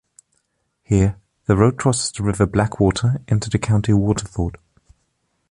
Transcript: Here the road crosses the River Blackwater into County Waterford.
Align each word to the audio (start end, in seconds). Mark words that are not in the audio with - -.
Here 0.81 1.17
the 1.45 1.55
road 1.55 1.77
crosses 1.77 2.11
the 2.11 2.23
River 2.23 2.47
Blackwater 2.47 3.21
into 3.27 3.55
County 3.59 3.93
Waterford. 3.93 4.57